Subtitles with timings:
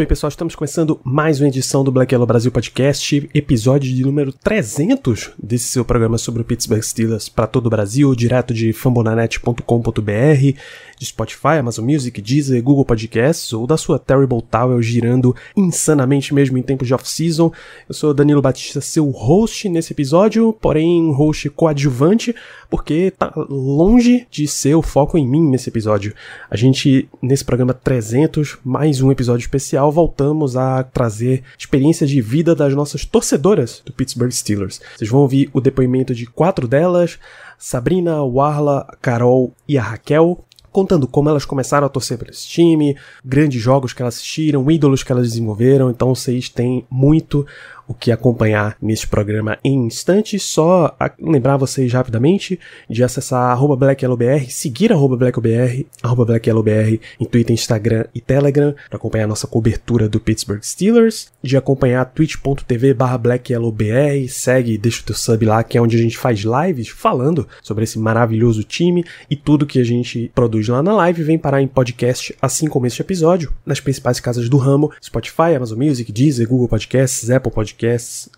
[0.00, 4.32] Bem, pessoal, estamos começando mais uma edição do Black Yellow Brasil Podcast, episódio de número
[4.32, 10.56] 300 desse seu programa sobre o Pittsburgh Steelers para todo o Brasil, direto de fambonanet.com.br,
[10.98, 16.56] de Spotify, Amazon Music, Deezer, Google Podcasts ou da sua Terrible Tower girando insanamente mesmo
[16.56, 17.52] em tempos de off-season.
[17.86, 22.34] Eu sou Danilo Batista, seu host nesse episódio, porém um host coadjuvante,
[22.70, 26.14] porque tá longe de ser o foco em mim nesse episódio.
[26.50, 32.54] A gente, nesse programa 300, mais um episódio especial, voltamos a trazer experiência de vida
[32.54, 34.80] das nossas torcedoras do Pittsburgh Steelers.
[34.96, 37.18] Vocês vão ouvir o depoimento de quatro delas,
[37.58, 42.96] Sabrina, Warla, Carol e a Raquel, contando como elas começaram a torcer para esse time,
[43.24, 47.46] grandes jogos que elas assistiram, ídolos que elas desenvolveram, então vocês têm muito
[47.90, 50.44] o que acompanhar nesse programa em instantes.
[50.44, 53.76] Só lembrar vocês rapidamente de acessar arroba
[54.48, 56.40] seguir arroba BlackYellowBR, arroba
[57.18, 62.94] em Twitter, Instagram e Telegram para acompanhar nossa cobertura do Pittsburgh Steelers, de acompanhar twitch.tv
[62.94, 63.20] barra
[64.28, 67.82] segue, deixa o teu sub lá, que é onde a gente faz lives falando sobre
[67.82, 71.66] esse maravilhoso time e tudo que a gente produz lá na live vem parar em
[71.66, 76.68] podcast, assim como este episódio, nas principais casas do ramo, Spotify, Amazon Music, Deezer, Google
[76.68, 77.79] Podcasts, Apple Podcasts,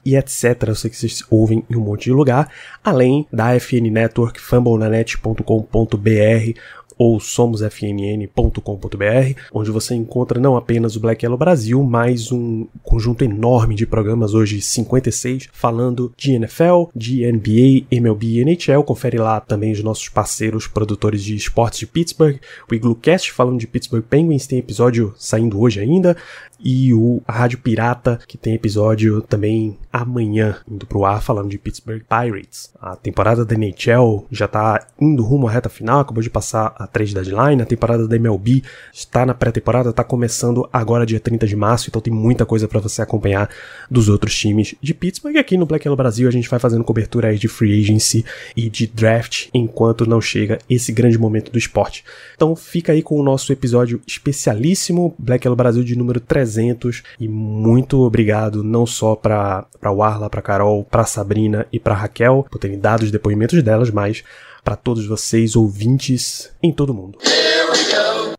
[0.04, 0.64] e etc.
[0.66, 2.50] Eu sei que vocês ouvem em um monte de lugar,
[2.82, 6.58] além da FN Network, fumblenanet.com.br
[6.98, 13.74] ou somosfnn.com.br, onde você encontra não apenas o Black Yellow Brasil, mas um conjunto enorme
[13.74, 18.82] de programas, hoje 56, falando de NFL, de NBA, MLB e NHL.
[18.84, 22.36] Confere lá também os nossos parceiros produtores de esportes de Pittsburgh,
[22.70, 26.16] o Iglocast falando de Pittsburgh Penguins, tem episódio saindo hoje ainda,
[26.64, 32.02] e o Rádio Pirata, que tem episódio também amanhã, indo pro ar, falando de Pittsburgh
[32.08, 32.72] Pirates.
[32.80, 36.86] A temporada da NHL já tá indo rumo à reta final, acabou de passar a
[36.86, 38.62] 3 deadline, a temporada da MLB
[38.92, 42.80] está na pré-temporada, tá começando agora dia 30 de março, então tem muita coisa para
[42.80, 43.48] você acompanhar
[43.90, 45.36] dos outros times de Pittsburgh.
[45.36, 48.24] E aqui no Black Yellow Brasil a gente vai fazendo cobertura aí de free agency
[48.56, 52.04] e de draft enquanto não chega esse grande momento do esporte.
[52.34, 57.28] Então fica aí com o nosso episódio especialíssimo, Black Yellow Brasil de número 300 e
[57.28, 62.58] muito obrigado não só para para Warla, para Carol, para Sabrina e para Raquel por
[62.58, 64.22] terem dado os depoimentos delas, mas
[64.64, 67.18] para todos vocês ouvintes em todo o mundo.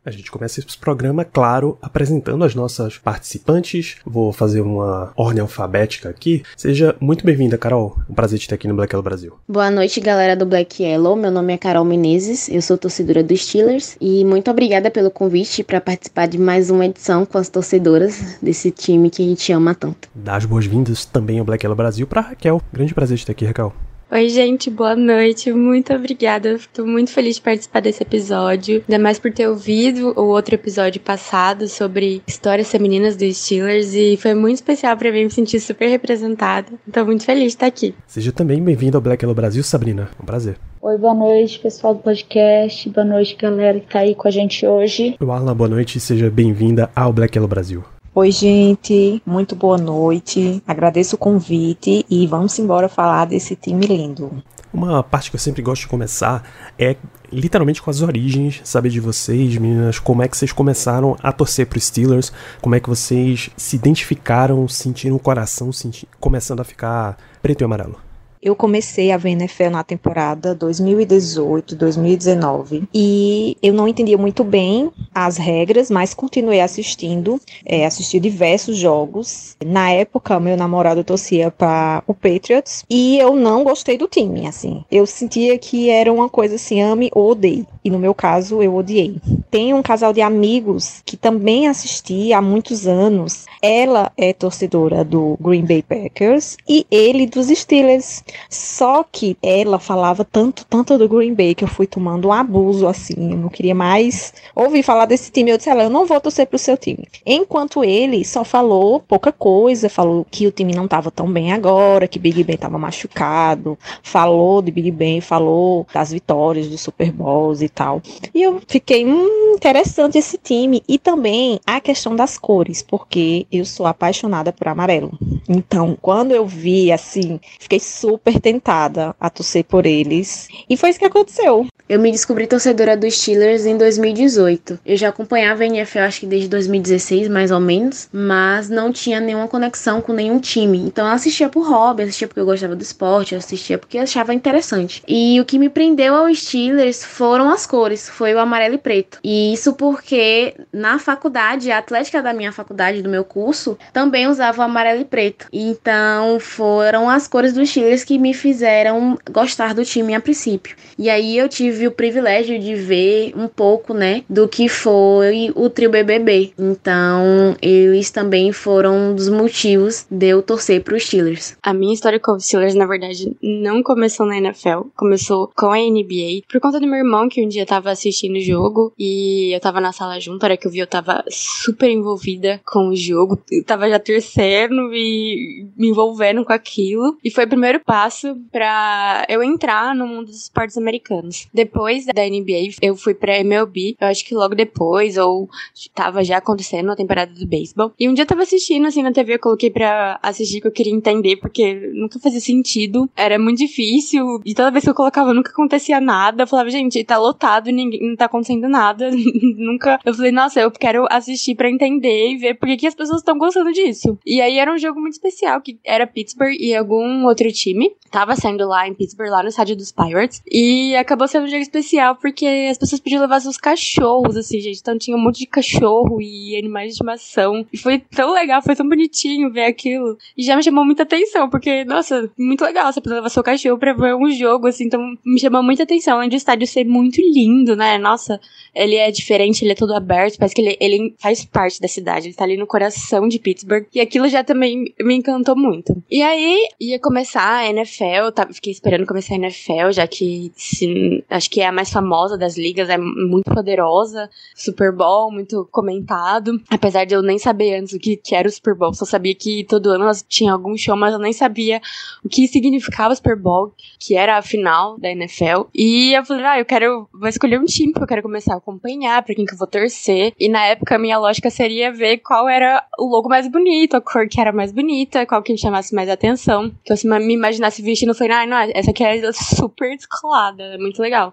[0.05, 3.95] A gente começa esse programa, claro, apresentando as nossas participantes.
[4.05, 6.43] Vou fazer uma ordem alfabética aqui.
[6.57, 7.97] Seja muito bem-vinda, Carol.
[8.09, 9.37] Um prazer te ter aqui no Black Yellow Brasil.
[9.47, 11.15] Boa noite, galera do Black Yellow.
[11.15, 15.63] Meu nome é Carol Menezes, eu sou torcedora dos Steelers e muito obrigada pelo convite
[15.63, 19.73] para participar de mais uma edição com as torcedoras desse time que a gente ama
[19.73, 20.09] tanto.
[20.13, 22.61] Dá as boas-vindas também ao Black Yellow Brasil para Raquel.
[22.73, 23.73] Grande prazer de ter aqui, Raquel.
[24.13, 25.51] Oi, gente, boa noite.
[25.51, 26.49] Muito obrigada.
[26.53, 28.83] Estou muito feliz de participar desse episódio.
[28.87, 34.15] Ainda mais por ter ouvido o outro episódio passado sobre histórias femininas dos Steelers e
[34.15, 36.67] foi muito especial para mim me sentir super representada.
[36.87, 37.95] Estou muito feliz de estar aqui.
[38.05, 40.07] Seja também bem-vindo ao Black Hello Brasil, Sabrina.
[40.21, 40.57] Um prazer.
[40.79, 42.87] Oi, boa noite, pessoal do podcast.
[42.91, 45.15] Boa noite, galera que tá aí com a gente hoje.
[45.27, 45.99] Arla, boa noite.
[45.99, 47.83] Seja bem-vinda ao Black Hello Brasil.
[48.15, 50.61] Oi, gente, muito boa noite.
[50.67, 54.31] Agradeço o convite e vamos embora falar desse time lindo.
[54.71, 56.43] Uma parte que eu sempre gosto de começar
[56.77, 56.95] é
[57.31, 61.65] literalmente com as origens, saber de vocês, meninas, como é que vocês começaram a torcer
[61.65, 62.31] pro Steelers,
[62.61, 67.65] como é que vocês se identificaram, sentiram o coração senti começando a ficar preto e
[67.65, 67.97] amarelo.
[68.43, 75.37] Eu comecei a ver NFL na temporada 2018-2019 e eu não entendia muito bem as
[75.37, 79.55] regras, mas continuei assistindo, é, assisti diversos jogos.
[79.65, 84.83] Na época, meu namorado torcia para o Patriots e eu não gostei do time, assim.
[84.91, 87.65] Eu sentia que era uma coisa assim, ame ou odeie.
[87.81, 89.21] E no meu caso, eu odiei.
[89.49, 93.45] Tem um casal de amigos que também assisti há muitos anos.
[93.61, 98.21] Ela é torcedora do Green Bay Packers e ele dos Steelers.
[98.49, 102.87] Só que ela falava tanto, tanto do Green Bay que eu fui tomando um abuso
[102.87, 103.31] assim.
[103.31, 105.51] Eu não queria mais ouvir falar desse time.
[105.51, 107.07] Eu disse, ela, eu não vou torcer pro seu time.
[107.25, 112.07] Enquanto ele só falou pouca coisa, falou que o time não tava tão bem agora,
[112.07, 117.61] que Big Ben tava machucado, falou de Big Ben, falou das vitórias dos Super Bowls
[117.61, 118.01] e tal.
[118.33, 120.83] E eu fiquei, hum, interessante esse time.
[120.87, 125.11] E também a questão das cores, porque eu sou apaixonada por amarelo.
[125.47, 130.47] Então, quando eu vi, assim, fiquei super tentada a torcer por eles.
[130.69, 131.67] E foi isso que aconteceu.
[131.93, 134.79] Eu me descobri torcedora dos Steelers em 2018.
[134.83, 139.19] Eu já acompanhava a NFL acho que desde 2016, mais ou menos, mas não tinha
[139.19, 140.79] nenhuma conexão com nenhum time.
[140.79, 145.03] Então eu assistia por hobby, assistia porque eu gostava do esporte, assistia porque achava interessante.
[145.07, 149.19] E o que me prendeu ao Steelers foram as cores, foi o amarelo e preto.
[149.23, 154.63] E isso porque na faculdade, a atlética da minha faculdade, do meu curso, também usava
[154.63, 155.45] o amarelo e preto.
[155.53, 160.75] Então foram as cores dos Steelers que me fizeram gostar do time a princípio.
[160.97, 165.51] E aí eu tive tive o privilégio de ver um pouco, né, do que foi
[165.55, 166.53] o trio BBB.
[166.57, 171.57] Então, eles também foram um dos motivos de eu torcer para os Steelers.
[171.61, 175.77] A minha história com os Steelers, na verdade, não começou na NFL, começou com a
[175.77, 179.59] NBA, por conta do meu irmão que um dia tava assistindo o jogo e eu
[179.59, 182.95] tava na sala junto, a hora que eu vi eu tava super envolvida com o
[182.95, 187.17] jogo, eu tava já terceiro e me envolvendo com aquilo.
[187.23, 191.47] E foi o primeiro passo para eu entrar no mundo dos esportes americanos.
[191.63, 195.49] Depois da NBA, eu fui pra MLB, eu acho que logo depois, ou
[195.95, 197.93] tava já acontecendo a temporada do beisebol.
[197.97, 200.71] E um dia eu tava assistindo, assim, na TV, eu coloquei pra assistir, que eu
[200.71, 205.33] queria entender, porque nunca fazia sentido, era muito difícil, e toda vez que eu colocava
[205.33, 206.43] nunca acontecia nada.
[206.43, 209.09] Eu falava, gente, tá lotado ninguém, não tá acontecendo nada.
[209.57, 209.99] nunca.
[210.03, 213.37] Eu falei, nossa, eu quero assistir pra entender e ver por que, as pessoas estão
[213.37, 214.17] gostando disso.
[214.25, 217.91] E aí era um jogo muito especial, que era Pittsburgh e algum outro time.
[218.11, 220.41] Tava sendo lá em Pittsburgh, lá no estádio dos Pirates.
[220.49, 224.79] E acabou sendo especial porque as pessoas podiam levar seus cachorros, assim, gente.
[224.79, 227.65] Então tinha um monte de cachorro e animais de estimação.
[227.71, 230.17] E foi tão legal, foi tão bonitinho ver aquilo.
[230.37, 233.77] E já me chamou muita atenção, porque, nossa, muito legal você poder levar seu cachorro
[233.77, 234.85] pra ver um jogo, assim.
[234.85, 236.17] Então me chamou muita atenção.
[236.17, 237.97] Além do estádio ser muito lindo, né?
[237.97, 238.39] Nossa,
[238.73, 240.37] ele é diferente, ele é todo aberto.
[240.37, 242.27] Parece que ele, ele faz parte da cidade.
[242.27, 243.85] Ele tá ali no coração de Pittsburgh.
[243.93, 246.01] E aquilo já também me encantou muito.
[246.09, 251.23] E aí ia começar a NFL, tá, fiquei esperando começar a NFL, já que se,
[251.43, 256.61] acho que é a mais famosa das ligas, é muito poderosa, Super Bowl, muito comentado.
[256.69, 259.35] Apesar de eu nem saber antes o que, que era o Super Bowl, só sabia
[259.35, 261.81] que todo ano tinha algum show, mas eu nem sabia
[262.23, 265.63] o que significava o Super Bowl, que era a final da NFL.
[265.75, 268.57] E eu falei, ah, eu quero, vou escolher um time que eu quero começar a
[268.57, 270.33] acompanhar, pra quem que eu vou torcer.
[270.39, 274.01] E na época a minha lógica seria ver qual era o logo mais bonito, a
[274.01, 276.71] cor que era mais bonita, qual que me chamasse mais atenção.
[276.85, 280.77] Que eu me imaginasse vestindo, eu falei, ah, não, essa aqui é super descolada, é
[280.77, 281.32] muito legal.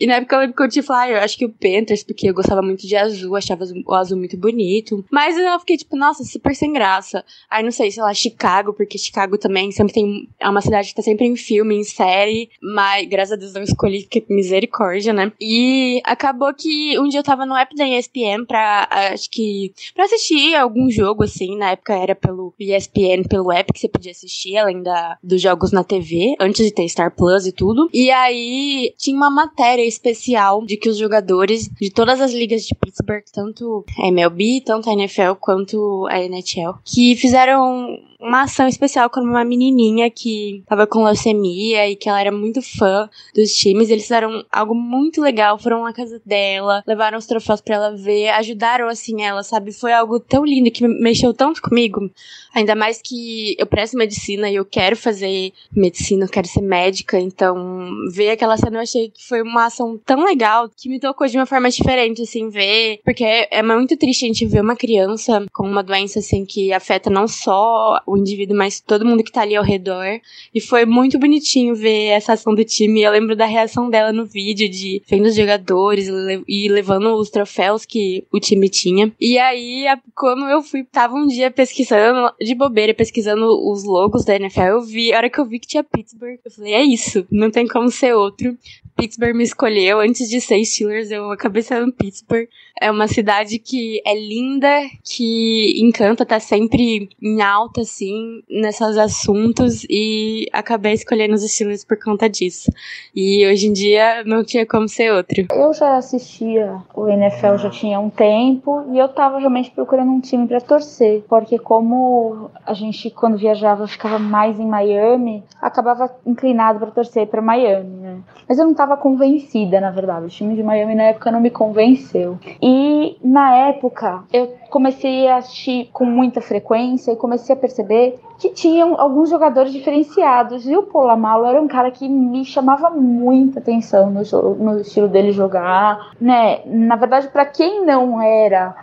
[0.00, 2.02] E na época eu lembro que eu te falei, ah, eu acho que o Panthers,
[2.02, 5.04] porque eu gostava muito de azul, achava o azul muito bonito.
[5.10, 7.22] Mas eu fiquei tipo, nossa, super sem graça.
[7.50, 10.26] Aí não sei, sei lá, Chicago, porque Chicago também sempre tem.
[10.40, 12.48] É uma cidade que tá sempre em filme, em série.
[12.62, 15.32] Mas graças a Deus eu escolhi, que misericórdia, né?
[15.38, 20.04] E acabou que um dia eu tava no app da ESPN pra, acho que, pra
[20.04, 21.58] assistir algum jogo, assim.
[21.58, 25.72] Na época era pelo ESPN, pelo app que você podia assistir, além da, dos jogos
[25.72, 27.90] na TV, antes de ter Star Plus e tudo.
[27.92, 32.74] E aí tinha uma matéria especial de que os jogadores de todas as ligas de
[32.74, 39.08] Pittsburgh, tanto a MLB, tanto a NFL quanto a NHL, que fizeram uma ação especial
[39.08, 43.88] com uma menininha que tava com leucemia e que ela era muito fã dos times.
[43.88, 48.28] Eles fizeram algo muito legal, foram na casa dela, levaram os troféus para ela ver,
[48.30, 49.72] ajudaram assim ela, sabe?
[49.72, 52.10] Foi algo tão lindo que mexeu tanto comigo.
[52.54, 57.18] Ainda mais que eu presto medicina e eu quero fazer medicina, eu quero ser médica,
[57.18, 61.26] então ver aquela cena eu achei que foi uma ação tão legal que me tocou
[61.26, 63.00] de uma forma diferente, assim, ver.
[63.04, 67.08] Porque é muito triste a gente ver uma criança com uma doença, assim, que afeta
[67.08, 70.20] não só o indivíduo, mas todo mundo que tá ali ao redor.
[70.54, 73.02] E foi muito bonitinho ver essa ação do time.
[73.02, 76.08] Eu lembro da reação dela no vídeo, de vendo os jogadores
[76.48, 79.12] e levando os troféus que o time tinha.
[79.20, 84.36] E aí, quando eu fui, tava um dia pesquisando, de bobeira, pesquisando os logos da
[84.36, 87.26] NFL, eu vi, a hora que eu vi que tinha Pittsburgh, eu falei, é isso,
[87.30, 88.56] não tem como ser outro.
[88.96, 90.00] Pittsburgh me escolheu.
[90.00, 92.48] Antes de ser Steelers, eu acabei sendo Pittsburgh.
[92.78, 94.68] É uma cidade que é linda,
[95.02, 101.84] que encanta, tá sempre em alta, assim assim nesses assuntos e acabei escolhendo os estilos
[101.84, 102.72] por conta disso.
[103.14, 105.46] E hoje em dia não tinha como ser outro.
[105.52, 110.20] Eu já assistia o NFL já tinha um tempo e eu tava realmente procurando um
[110.20, 116.78] time para torcer, porque como a gente quando viajava ficava mais em Miami, acabava inclinado
[116.78, 117.99] para torcer para Miami?
[118.48, 120.26] Mas eu não tava convencida, na verdade.
[120.26, 122.38] O time de Miami na época não me convenceu.
[122.60, 128.50] E na época eu comecei a assistir com muita frequência e comecei a perceber que
[128.50, 130.66] tinham alguns jogadores diferenciados.
[130.66, 134.22] E o Polamalo era um cara que me chamava muita atenção no,
[134.54, 136.60] no estilo dele jogar, né?
[136.64, 138.74] Na verdade, para quem não era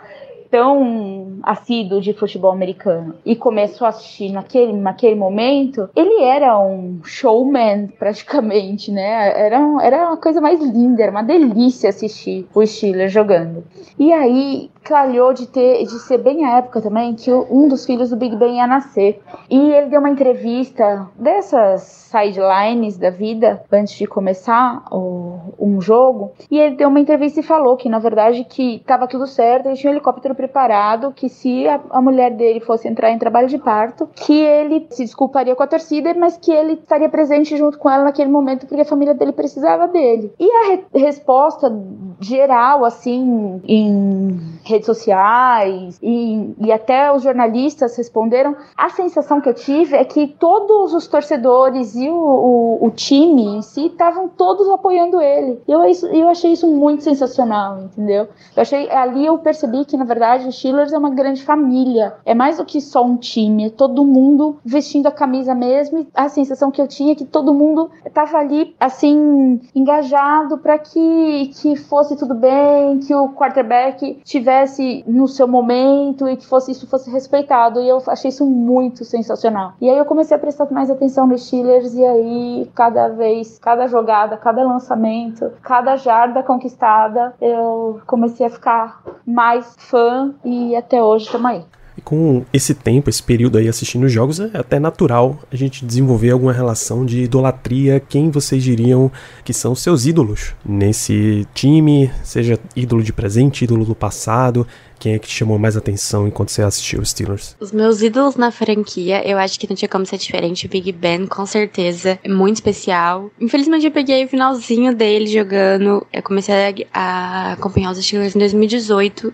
[0.50, 7.02] tão assíduo de futebol americano e começou a assistir naquele, naquele momento, ele era um
[7.04, 9.32] showman praticamente, né?
[9.40, 13.64] Era, era uma coisa mais linda, era uma delícia assistir o Steelers jogando.
[13.98, 18.10] E aí calhou de ter de ser bem a época também que um dos filhos
[18.10, 19.22] do Big Ben ia nascer.
[19.50, 26.32] E ele deu uma entrevista dessas sidelines da vida antes de começar o, um jogo,
[26.50, 29.76] e ele deu uma entrevista e falou que na verdade que estava tudo certo, ele
[29.76, 33.58] tinha um helicóptero preparado, que se a, a mulher dele fosse entrar em trabalho de
[33.58, 37.90] parto, que ele se desculparia com a torcida, mas que ele estaria presente junto com
[37.90, 40.32] ela naquele momento porque a família dele precisava dele.
[40.40, 41.70] E a re resposta
[42.20, 49.54] geral assim em redes sociais e, e até os jornalistas responderam, a sensação que eu
[49.54, 54.70] tive é que todos os torcedores e o, o, o time em si estavam todos
[54.70, 55.62] apoiando ele.
[55.68, 55.82] Eu,
[56.12, 58.28] eu achei isso muito sensacional, entendeu?
[58.56, 62.16] Eu achei, ali eu percebi que, na verdade, o Steelers é uma grande família.
[62.26, 66.00] É mais do que só um time, é todo mundo vestindo a camisa mesmo.
[66.00, 70.78] E a sensação que eu tinha é que todo mundo estava ali, assim, engajado para
[70.78, 76.72] que, que fosse tudo bem, que o quarterback tivesse no seu momento e que fosse
[76.72, 77.82] isso fosse respeitado.
[77.82, 79.74] E eu achei isso muito sensacional.
[79.82, 83.88] E aí eu comecei a prestar mais atenção nos Steelers e aí cada vez, cada
[83.88, 91.26] jogada, cada lançamento, cada jarda conquistada, eu comecei a ficar mais fã e até hoje
[91.26, 91.77] estamos aí.
[91.98, 95.84] E com esse tempo, esse período aí assistindo os jogos, é até natural a gente
[95.84, 98.00] desenvolver alguma relação de idolatria.
[98.00, 99.12] Quem vocês diriam
[99.44, 102.12] que são seus ídolos nesse time?
[102.24, 104.68] Seja ídolo de presente, ídolo do passado.
[105.00, 107.56] Quem é que te chamou mais atenção enquanto você assistiu os Steelers?
[107.60, 110.66] Os meus ídolos na franquia, eu acho que não tinha como ser diferente.
[110.66, 113.30] O Big Ben, com certeza, é muito especial.
[113.40, 116.06] Infelizmente, eu peguei o finalzinho dele jogando.
[116.12, 119.34] Eu comecei a acompanhar os Steelers em 2018.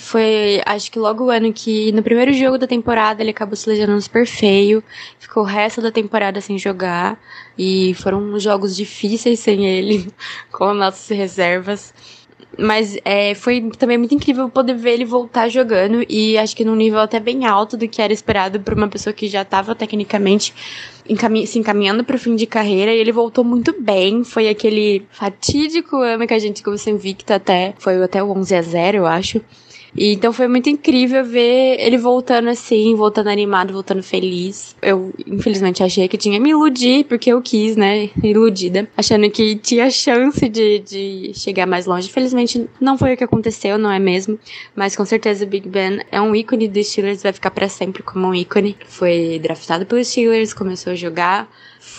[0.00, 3.68] Foi, acho que logo o ano que, no primeiro jogo da temporada, ele acabou se
[3.68, 4.82] lesionando super feio.
[5.18, 7.20] Ficou o resto da temporada sem jogar.
[7.56, 10.10] E foram jogos difíceis sem ele,
[10.50, 11.92] com nossas reservas.
[12.58, 16.02] Mas é, foi também muito incrível poder ver ele voltar jogando.
[16.08, 19.12] E acho que num nível até bem alto do que era esperado por uma pessoa
[19.12, 20.54] que já estava tecnicamente
[21.06, 22.92] encamin se encaminhando para o fim de carreira.
[22.92, 24.24] E ele voltou muito bem.
[24.24, 27.74] Foi aquele fatídico ano que a gente começou invicto até.
[27.78, 29.42] Foi até o 11 a 0 eu acho.
[29.96, 34.76] E, então foi muito incrível ver ele voltando assim, voltando animado, voltando feliz.
[34.80, 38.10] Eu, infelizmente, achei que tinha me iludir, porque eu quis, né?
[38.22, 38.88] Iludida.
[38.96, 42.08] Achando que tinha chance de, de chegar mais longe.
[42.08, 44.38] Infelizmente, não foi o que aconteceu, não é mesmo?
[44.74, 48.02] Mas com certeza o Big Ben é um ícone dos Steelers, vai ficar para sempre
[48.02, 48.76] como um ícone.
[48.86, 51.48] Foi draftado pelos Steelers, começou a jogar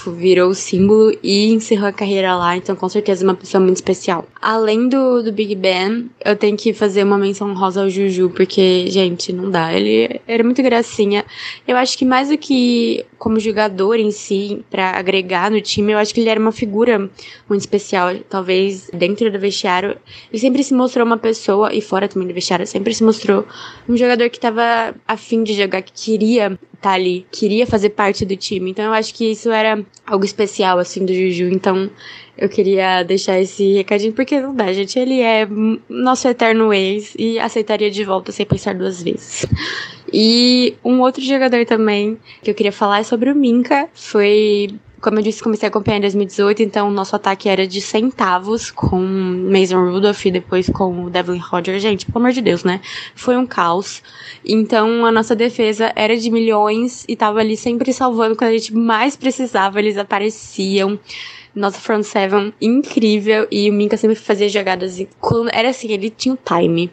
[0.08, 4.28] virou símbolo e encerrou a carreira lá, então com certeza é uma pessoa muito especial.
[4.40, 8.86] Além do, do Big Ben, eu tenho que fazer uma menção rosa ao Juju, porque,
[8.88, 9.74] gente, não dá.
[9.74, 11.26] Ele era muito gracinha.
[11.68, 15.98] Eu acho que mais do que como jogador em si, para agregar no time, eu
[15.98, 17.10] acho que ele era uma figura
[17.50, 18.16] muito especial.
[18.30, 19.98] Talvez dentro do vestiário,
[20.32, 23.46] ele sempre se mostrou uma pessoa, e fora também do vestiário, sempre se mostrou
[23.88, 28.36] um jogador que tava afim de jogar, que queria tá ali, queria fazer parte do
[28.36, 28.72] time.
[28.72, 29.71] Então eu acho que isso era
[30.06, 31.46] algo especial, assim, do Juju.
[31.46, 31.90] Então
[32.38, 34.98] eu queria deixar esse recadinho, porque não dá, gente.
[34.98, 35.48] Ele é
[35.90, 39.46] nosso eterno ex e aceitaria de volta sem pensar duas vezes.
[40.12, 43.90] E um outro jogador também que eu queria falar é sobre o Minka.
[43.94, 44.70] Foi
[45.02, 48.70] como eu disse, comecei a acompanhar em 2018, então o nosso ataque era de centavos
[48.70, 51.82] com Mason Rudolph e depois com o Devlin Rodgers.
[51.82, 52.80] Gente, pelo amor de Deus, né?
[53.16, 54.04] Foi um caos.
[54.46, 58.74] Então a nossa defesa era de milhões e tava ali sempre salvando quando a gente
[58.76, 61.00] mais precisava, eles apareciam
[61.56, 66.34] nossa front seven incrível e o Minka sempre fazia jogadas quando era assim, ele tinha
[66.34, 66.90] o time.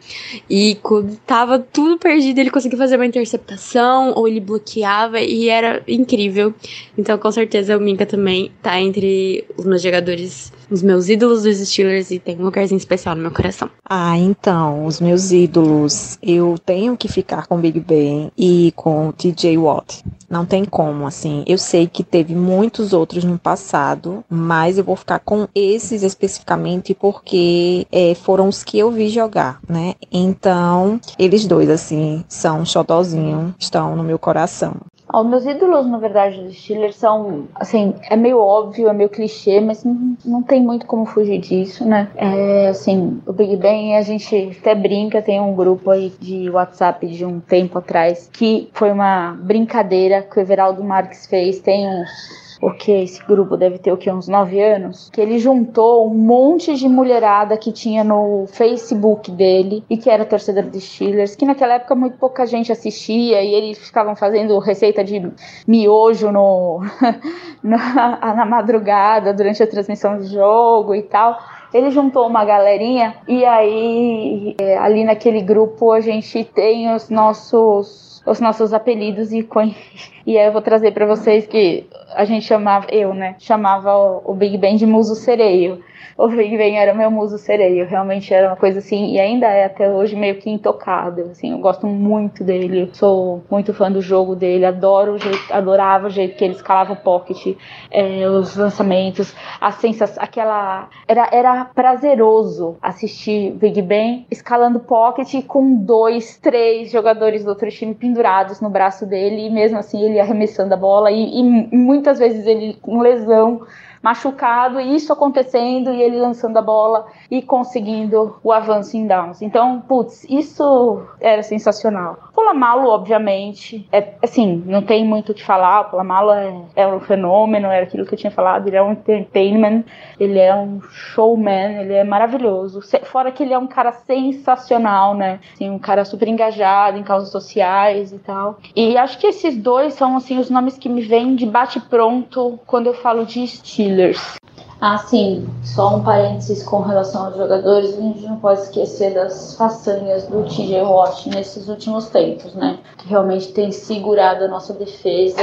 [0.49, 5.81] E quando tava tudo perdido, ele conseguia fazer uma interceptação ou ele bloqueava e era
[5.87, 6.53] incrível.
[6.97, 11.57] Então, com certeza o Minka também tá entre os meus jogadores os meus ídolos dos
[11.57, 13.69] Steelers e tem um lugarzinho especial no meu coração.
[13.83, 19.57] Ah, então, os meus ídolos, eu tenho que ficar com Big Ben e com TJ
[19.57, 20.03] Watt.
[20.29, 21.43] Não tem como, assim.
[21.47, 26.93] Eu sei que teve muitos outros no passado, mas eu vou ficar com esses especificamente
[26.93, 29.95] porque é, foram os que eu vi jogar, né?
[30.11, 34.75] Então, eles dois, assim, são um xodozinho, estão no meu coração.
[35.11, 39.59] Os meus ídolos, na verdade, dos Steelers são, assim, é meio óbvio, é meio clichê,
[39.59, 42.09] mas não, não tem muito como fugir disso, né?
[42.15, 47.07] É, assim, o Big Bang, a gente até brinca, tem um grupo aí de WhatsApp
[47.07, 52.48] de um tempo atrás, que foi uma brincadeira que o Everaldo Marques fez, tem uns
[52.59, 56.75] porque esse grupo deve ter o que uns nove anos, que ele juntou um monte
[56.75, 61.75] de mulherada que tinha no Facebook dele e que era torcedor de Steelers, que naquela
[61.75, 65.31] época muito pouca gente assistia e eles ficavam fazendo receita de
[65.65, 66.81] miojo no
[67.63, 71.39] na, na madrugada durante a transmissão do jogo e tal.
[71.73, 78.08] Ele juntou uma galerinha e aí é, ali naquele grupo a gente tem os nossos
[78.25, 79.47] os nossos apelidos e
[80.25, 84.33] e aí eu vou trazer para vocês que a gente chamava eu, né, chamava o,
[84.33, 85.83] Big Ben de Muso Sereio
[86.17, 89.65] o Big Ben era meu muso sereio, realmente era uma coisa assim, e ainda é
[89.65, 94.35] até hoje meio que intocável, assim, eu gosto muito dele, sou muito fã do jogo
[94.35, 97.55] dele, adoro o jeito, adorava o jeito que ele escalava o pocket,
[97.89, 105.75] é, os lançamentos, a sensação, aquela, era, era prazeroso assistir Big Ben escalando pocket com
[105.75, 110.73] dois, três jogadores do outro time pendurados no braço dele, e mesmo assim ele arremessando
[110.73, 111.43] a bola, e, e
[111.75, 113.61] muitas vezes ele com lesão,
[114.01, 119.41] machucado, e isso acontecendo e ele lançando a bola e conseguindo o avanço em downs.
[119.41, 122.17] Então, putz, isso era sensacional.
[122.33, 125.81] Polamalo, obviamente, é assim, não tem muito o que falar.
[125.81, 128.67] O Polamalo é, é um fenômeno, era aquilo que eu tinha falado.
[128.67, 129.83] Ele é um entertainment,
[130.19, 132.81] ele é um showman, ele é maravilhoso.
[133.03, 135.39] Fora que ele é um cara sensacional, né?
[135.53, 138.57] Assim, um cara super engajado em causas sociais e tal.
[138.75, 142.59] E acho que esses dois são assim os nomes que me vêm de bate pronto
[142.65, 143.41] quando eu falo de
[143.89, 144.39] Killers.
[144.79, 144.89] Steelers.
[144.89, 149.55] Ah, sim, só um parênteses com relação aos jogadores, a gente não pode esquecer das
[149.55, 152.79] façanhas do TJ Watt nesses últimos tempos, né?
[152.97, 155.41] Que realmente tem segurado a nossa defesa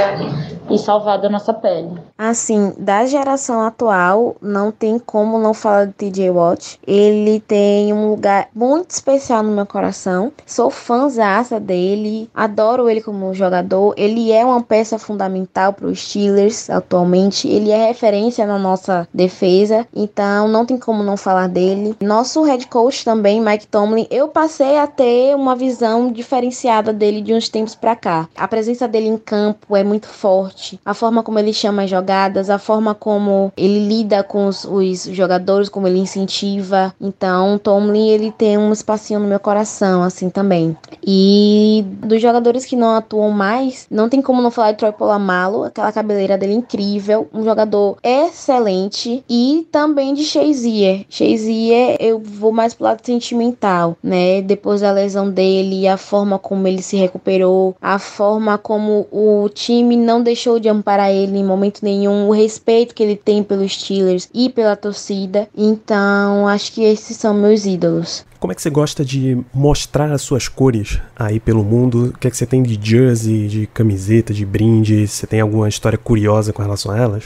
[0.69, 1.99] e salvado a nossa pele.
[2.17, 6.79] Assim, da geração atual, não tem como não falar do TJ Watt.
[6.85, 10.31] Ele tem um lugar muito especial no meu coração.
[10.47, 13.93] Sou fãzaça dele, adoro ele como jogador.
[13.95, 17.47] Ele é uma peça fundamental para os Steelers atualmente.
[17.47, 21.95] Ele é referência na nossa defesa defesa, então não tem como não falar dele.
[22.01, 27.33] Nosso head coach também, Mike Tomlin, eu passei a ter uma visão diferenciada dele de
[27.33, 28.29] uns tempos para cá.
[28.35, 32.49] A presença dele em campo é muito forte, a forma como ele chama as jogadas,
[32.49, 36.93] a forma como ele lida com os, os jogadores, como ele incentiva.
[36.99, 40.75] Então, Tomlin ele tem um espacinho no meu coração, assim também.
[41.05, 45.65] E dos jogadores que não atuam mais, não tem como não falar de Troy Polamalu,
[45.65, 51.05] aquela cabeleira dele incrível, um jogador excelente e também de Shazier.
[51.09, 54.41] Shazier eu vou mais pro lado sentimental, né?
[54.41, 59.95] Depois da lesão dele, a forma como ele se recuperou, a forma como o time
[59.95, 64.29] não deixou de amparar ele em momento nenhum, o respeito que ele tem pelos Steelers
[64.33, 65.47] e pela torcida.
[65.55, 68.25] Então, acho que esses são meus ídolos.
[68.39, 72.13] Como é que você gosta de mostrar as suas cores aí pelo mundo?
[72.13, 75.07] O que é que você tem de jersey, de camiseta, de brinde?
[75.07, 77.25] Você tem alguma história curiosa com relação a elas?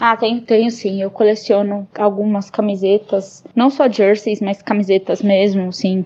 [0.00, 1.02] Ah, tenho, tenho sim.
[1.02, 6.04] Eu coleciono algumas camisetas, não só jerseys, mas camisetas mesmo, sim.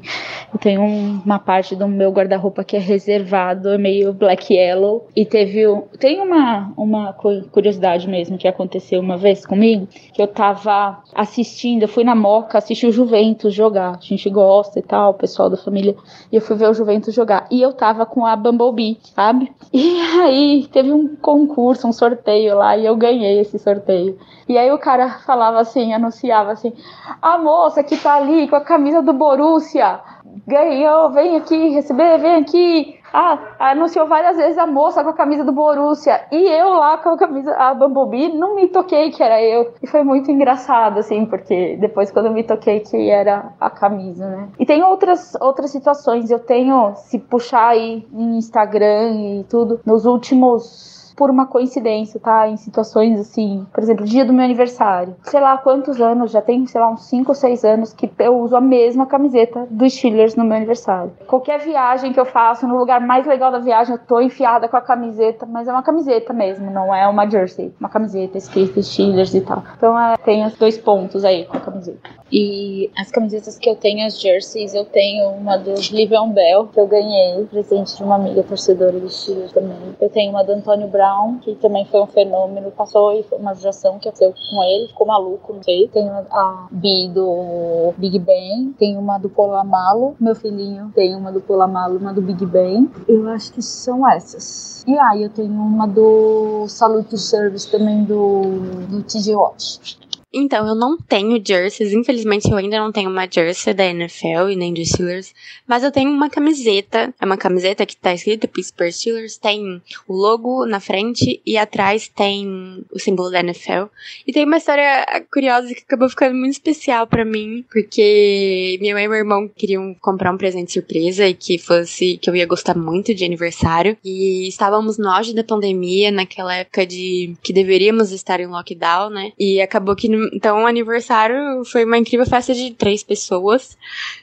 [0.52, 5.06] Eu tenho uma parte do meu guarda-roupa que é reservado, é meio black yellow.
[5.14, 5.62] E teve.
[5.98, 11.88] Tem uma, uma curiosidade mesmo que aconteceu uma vez comigo, que eu tava assistindo, eu
[11.88, 13.96] fui na Moca assistir o Juventus jogar.
[13.96, 15.94] A gente gosta e tal, o pessoal da família.
[16.30, 17.46] E eu fui ver o Juventus jogar.
[17.50, 19.52] E eu tava com a Bumblebee, sabe?
[19.72, 24.18] E aí teve um concurso, um sorteio lá, e eu ganhei esse sorteio sorteio.
[24.48, 26.72] E aí o cara falava assim, anunciava assim:
[27.20, 30.00] a moça que tá ali com a camisa do Borussia
[30.46, 33.02] ganhou, vem aqui receber, vem aqui.
[33.14, 37.10] Ah, anunciou várias vezes a moça com a camisa do Borussia e eu lá com
[37.10, 39.74] a camisa, a Bumblebee, não me toquei que era eu.
[39.82, 44.26] E foi muito engraçado, assim, porque depois quando eu me toquei que era a camisa,
[44.26, 44.48] né?
[44.58, 46.30] E tem outras, outras situações.
[46.30, 52.48] Eu tenho, se puxar aí em Instagram e tudo, nos últimos por uma coincidência, tá?
[52.48, 55.16] Em situações assim, por exemplo, dia do meu aniversário.
[55.22, 58.38] Sei lá quantos anos, já tem, sei lá, uns 5 ou 6 anos que eu
[58.38, 61.12] uso a mesma camiseta dos Steelers no meu aniversário.
[61.26, 64.76] Qualquer viagem que eu faço, no lugar mais legal da viagem, eu tô enfiada com
[64.76, 67.72] a camiseta, mas é uma camiseta mesmo, não é uma jersey.
[67.78, 69.62] Uma camiseta escrita Steelers e tal.
[69.76, 72.22] Então é, tem os dois pontos aí com a camiseta.
[72.32, 76.80] E as camisetas que eu tenho, as jerseys, eu tenho uma do Livion Bell, que
[76.80, 79.76] eu ganhei, presente de uma amiga torcedora do Steelers também.
[80.00, 81.01] Eu tenho uma do Antônio Brown,
[81.42, 84.88] que também foi um fenômeno, passou e foi uma geração que eu fiz com ele,
[84.88, 85.88] ficou maluco, não sei.
[85.88, 91.40] Tenho a B do Big Bang, tenho uma do Polamalo, meu filhinho tem uma do
[91.40, 92.90] Polamalo, uma do Big Bang.
[93.08, 94.84] Eu acho que são essas.
[94.86, 98.42] E aí eu tenho uma do Salute Service também do,
[98.88, 100.01] do TJ Watch.
[100.32, 101.92] Então, eu não tenho jerseys.
[101.92, 105.34] Infelizmente, eu ainda não tenho uma jersey da NFL e nem dos Steelers.
[105.66, 107.12] Mas eu tenho uma camiseta.
[107.20, 109.36] É uma camiseta que tá escrita Pittsburgh Steelers.
[109.36, 113.86] Tem o logo na frente e atrás tem o símbolo da NFL.
[114.26, 117.64] E tem uma história curiosa que acabou ficando muito especial para mim.
[117.70, 122.30] Porque minha mãe e meu irmão queriam comprar um presente surpresa e que fosse que
[122.30, 123.98] eu ia gostar muito de aniversário.
[124.02, 129.32] E estávamos no auge da pandemia, naquela época de que deveríamos estar em lockdown, né?
[129.38, 133.76] E acabou que no então, o aniversário foi uma incrível festa de três pessoas.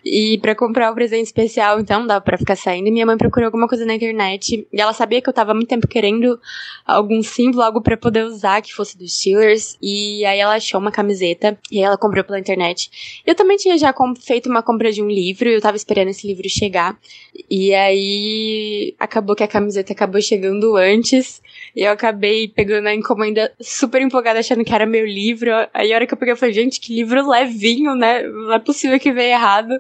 [0.04, 2.88] E para comprar o presente especial, então, dava para ficar saindo.
[2.88, 4.68] E minha mãe procurou alguma coisa na internet.
[4.72, 6.40] E ela sabia que eu tava há muito tempo querendo
[6.86, 9.78] algum símbolo, algo para poder usar que fosse dos Steelers.
[9.82, 11.58] E aí ela achou uma camiseta.
[11.72, 13.22] E aí ela comprou pela internet.
[13.26, 15.50] Eu também tinha já feito uma compra de um livro.
[15.50, 16.98] Eu tava esperando esse livro chegar.
[17.50, 21.42] E aí acabou que a camiseta acabou chegando antes.
[21.76, 25.52] E eu acabei pegando a encomenda super empolgada, achando que era meu livro.
[25.74, 28.24] Aí a hora que eu peguei, eu falei, gente, que livro levinho, né?
[28.24, 29.74] Não é possível que veio errado.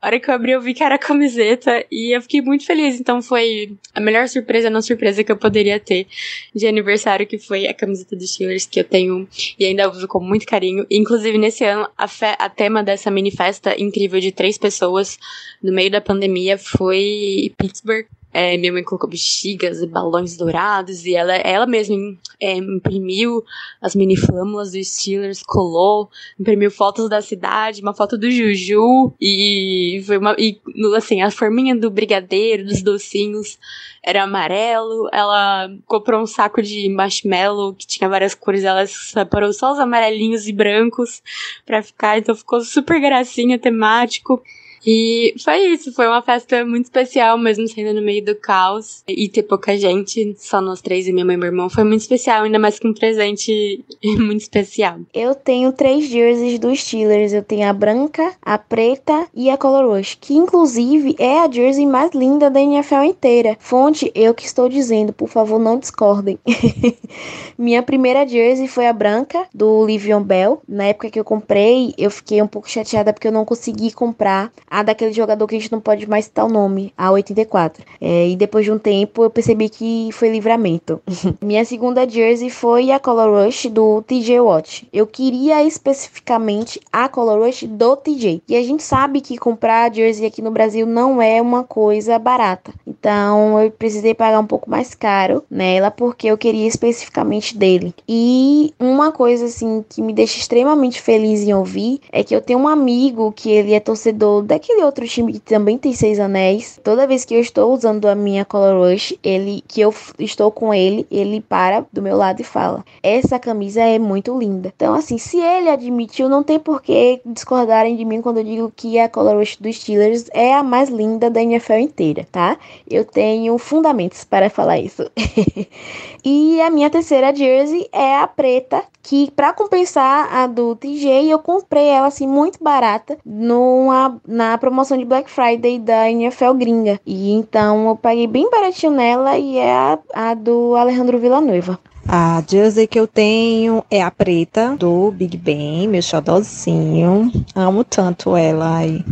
[0.00, 1.84] A hora que eu abri, eu vi que era camiseta.
[1.90, 3.00] E eu fiquei muito feliz.
[3.00, 6.06] Então foi a melhor surpresa, não surpresa que eu poderia ter
[6.54, 10.20] de aniversário, que foi a camiseta dos Steelers, que eu tenho e ainda uso com
[10.20, 10.86] muito carinho.
[10.90, 12.06] Inclusive, nesse ano, a,
[12.38, 15.18] a tema dessa mini festa incrível de três pessoas
[15.62, 18.06] no meio da pandemia foi Pittsburgh.
[18.38, 21.96] É, minha mãe colocou bexigas e balões dourados e ela, ela mesma
[22.38, 23.42] é, imprimiu
[23.80, 30.04] as mini flâmulas dos Steelers, colou, imprimiu fotos da cidade, uma foto do Juju e
[30.06, 30.36] foi uma.
[30.38, 30.60] E,
[30.94, 33.58] assim, a forminha do brigadeiro, dos docinhos
[34.04, 35.08] era amarelo.
[35.14, 40.46] Ela comprou um saco de marshmallow que tinha várias cores, ela separou só os amarelinhos
[40.46, 41.22] e brancos
[41.64, 44.42] pra ficar, então ficou super gracinha, temático.
[44.86, 49.02] E foi isso, foi uma festa muito especial, mesmo sendo no meio do caos.
[49.08, 52.02] E ter pouca gente, só nós três e minha mãe e meu irmão, foi muito
[52.02, 53.84] especial, ainda mais que um presente
[54.16, 55.00] muito especial.
[55.12, 57.32] Eu tenho três jerseys dos Steelers.
[57.32, 61.86] Eu tenho a branca, a preta e a color rush, que inclusive é a jersey
[61.86, 63.56] mais linda da NFL inteira.
[63.58, 66.38] Fonte, eu que estou dizendo, por favor, não discordem.
[67.58, 70.62] Minha primeira jersey foi a branca, do Livion Bell.
[70.68, 74.52] Na época que eu comprei, eu fiquei um pouco chateada porque eu não consegui comprar
[74.76, 77.82] a daquele jogador que a gente não pode mais citar o nome, a 84.
[77.98, 81.00] É, e depois de um tempo eu percebi que foi livramento.
[81.40, 84.86] Minha segunda jersey foi a Color Rush do TJ Watt.
[84.92, 88.42] Eu queria especificamente a Color Rush do TJ.
[88.46, 92.70] E a gente sabe que comprar jersey aqui no Brasil não é uma coisa barata.
[92.86, 97.94] Então eu precisei pagar um pouco mais caro nela porque eu queria especificamente dele.
[98.06, 102.58] E uma coisa assim que me deixa extremamente feliz em ouvir é que eu tenho
[102.58, 106.80] um amigo que ele é torcedor daqui aquele outro time que também tem seis anéis,
[106.82, 110.72] toda vez que eu estou usando a minha Color Rush, ele que eu estou com
[110.72, 114.72] ele, ele para do meu lado e fala: "Essa camisa é muito linda".
[114.74, 118.72] Então assim, se ele admitiu, não tem por que discordarem de mim quando eu digo
[118.74, 122.58] que a Color Rush dos Steelers é a mais linda da NFL inteira, tá?
[122.88, 125.10] Eu tenho fundamentos para falar isso.
[126.24, 131.38] e a minha terceira jersey é a preta, que para compensar a do TJ, eu
[131.38, 137.00] comprei ela assim muito barata numa na promoção de Black Friday da NFL gringa.
[137.06, 141.78] E então eu paguei bem baratinho nela e é a, a do Alejandro Villanueva.
[142.08, 147.32] A jersey que eu tenho é a preta do Big Ben, meu xodózinho.
[147.52, 148.86] Amo tanto ela.
[148.86, 149.04] E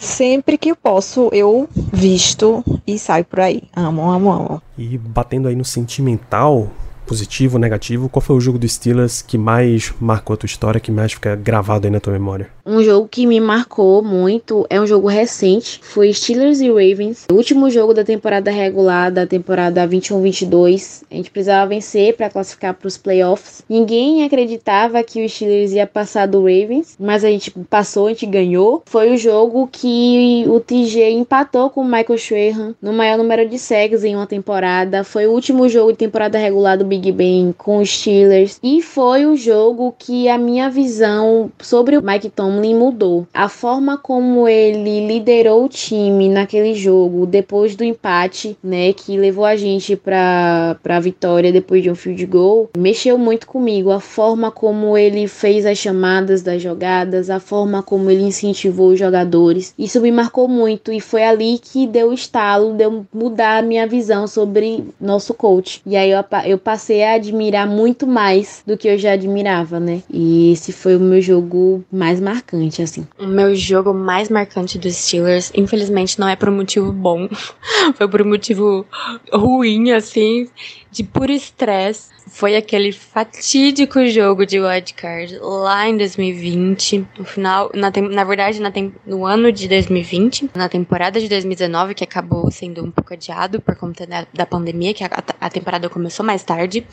[0.00, 3.62] sempre que eu posso, eu visto e saio por aí.
[3.76, 4.62] Amo, amo, amo.
[4.76, 6.68] E batendo aí no sentimental,
[7.12, 10.90] positivo, negativo, qual foi o jogo do Steelers que mais marcou a tua história, que
[10.90, 12.48] mais fica gravado aí na tua memória?
[12.64, 17.26] Um jogo que me marcou muito é um jogo recente, foi Steelers e Ravens.
[17.30, 21.02] O último jogo da temporada regular, da temporada 21-22.
[21.10, 23.62] A gente precisava vencer para classificar para os playoffs.
[23.68, 28.26] Ninguém acreditava que o Steelers ia passar do Ravens, mas a gente passou, a gente
[28.26, 28.82] ganhou.
[28.86, 33.58] Foi o jogo que o TG empatou com o Michael Strahan no maior número de
[33.58, 35.04] sacks em uma temporada.
[35.04, 39.26] Foi o último jogo de temporada regular do Big Ben com os Steelers e foi
[39.26, 43.26] o jogo que a minha visão sobre o Mike Tomlin mudou.
[43.32, 49.44] A forma como ele liderou o time naquele jogo depois do empate, né, que levou
[49.44, 53.90] a gente para para vitória depois de um field goal, mexeu muito comigo.
[53.90, 58.98] A forma como ele fez as chamadas das jogadas, a forma como ele incentivou os
[58.98, 63.86] jogadores, isso me marcou muito e foi ali que deu estalo, deu mudar a minha
[63.86, 65.80] visão sobre nosso coach.
[65.86, 70.02] E aí eu, eu passei a admirar muito mais do que eu já admirava, né?
[70.10, 73.06] E esse foi o meu jogo mais marcante, assim.
[73.18, 77.28] O meu jogo mais marcante dos Steelers, infelizmente, não é por um motivo bom,
[77.94, 78.84] foi por um motivo
[79.32, 80.48] ruim, assim,
[80.92, 82.10] de puro estresse.
[82.28, 88.70] Foi aquele fatídico jogo de wildcard lá em 2020, no final, na, na verdade, na
[89.06, 93.74] no ano de 2020, na temporada de 2019, que acabou sendo um pouco adiado por
[93.74, 96.86] conta da, da pandemia, que a, a temporada começou mais tarde.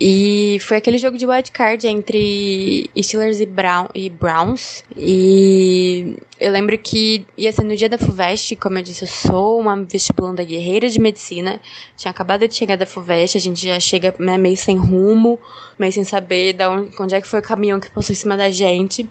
[0.00, 4.84] E foi aquele jogo de wildcard entre Steelers e, Brown, e Browns.
[4.96, 9.58] E eu lembro que ia ser no dia da FUVEST, como eu disse, eu sou
[9.58, 11.60] uma vestibulanda guerreira de medicina.
[11.96, 15.38] Tinha acabado de chegar da FUVEST, a gente já chega né, meio sem rumo,
[15.78, 18.36] meio sem saber de onde, onde é que foi o caminhão que passou em cima
[18.36, 19.08] da gente.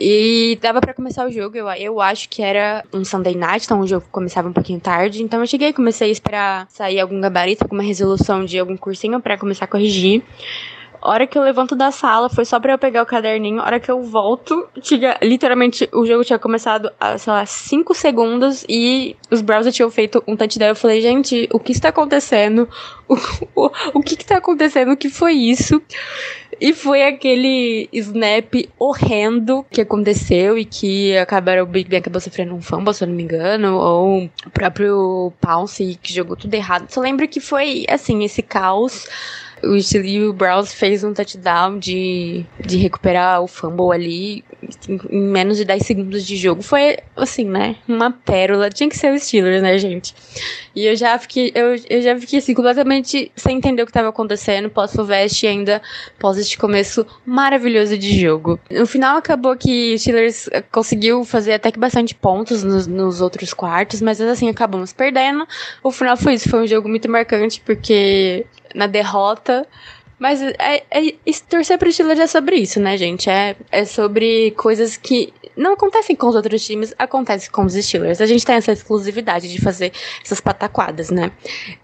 [0.00, 3.80] E dava para começar o jogo, eu, eu acho que era um Sunday night, então
[3.80, 5.22] o jogo começava um pouquinho tarde.
[5.22, 9.36] Então eu cheguei, comecei a esperar sair algum gabarito, alguma resolução de algum cursinho para
[9.36, 10.22] começar a corrigir.
[11.02, 13.60] Hora que eu levanto da sala, foi só pra eu pegar o caderninho.
[13.60, 18.64] Hora que eu volto, tinha, literalmente, o jogo tinha começado a, sei lá, 5 segundos
[18.68, 20.68] e os browsers tinham feito um touchdown.
[20.68, 22.68] Eu falei, gente, o que está acontecendo?
[23.10, 23.16] O,
[23.56, 24.92] o, o que está acontecendo?
[24.92, 25.82] O que foi isso?
[26.60, 32.54] E foi aquele snap horrendo que aconteceu e que acabaram, o Big Ben acabou sofrendo
[32.54, 36.90] um fumble, se eu não me engano, ou o próprio Pounce que jogou tudo errado.
[36.90, 39.08] Só lembro que foi, assim, esse caos
[39.62, 44.44] o Steele Browns fez um touchdown de, de recuperar o fumble ali
[45.10, 46.62] em menos de 10 segundos de jogo.
[46.62, 47.76] Foi, assim, né?
[47.88, 48.70] Uma pérola.
[48.70, 50.14] Tinha que ser o Steelers, né, gente?
[50.74, 54.08] E eu já fiquei, eu, eu já fiquei assim, completamente sem entender o que estava
[54.08, 55.82] acontecendo pós Fulvest e ainda
[56.18, 58.58] pós este começo maravilhoso de jogo.
[58.70, 63.52] No final acabou que o Steelers conseguiu fazer até que bastante pontos nos, nos outros
[63.52, 65.46] quartos, mas assim, acabamos perdendo.
[65.82, 69.66] O final foi isso, foi um jogo muito marcante porque na derrota.
[70.20, 71.14] Mas é, é,
[71.48, 73.30] torcer pro Steelers é sobre isso, né, gente?
[73.30, 78.20] É, é sobre coisas que não acontecem com os outros times, acontece com os Steelers.
[78.20, 81.32] A gente tem essa exclusividade de fazer essas pataquadas, né?